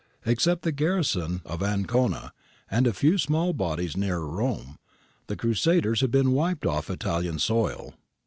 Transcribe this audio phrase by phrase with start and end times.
[0.25, 2.33] Except the garrison of Ancona,
[2.71, 4.79] and a few small bodies nearer Rome,
[5.27, 7.93] the crusaders had been wiped off Italian soil.'